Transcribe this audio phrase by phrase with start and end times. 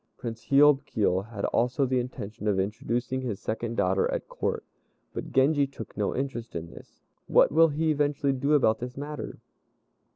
[0.17, 4.65] Prince Hiôb Kiô had also the intention of introducing his second daughter at Court,
[5.13, 7.03] but Genji took no interest in this.
[7.27, 9.37] What will he eventually do about this matter?